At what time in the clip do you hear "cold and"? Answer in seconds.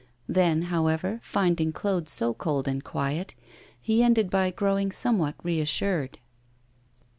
2.33-2.83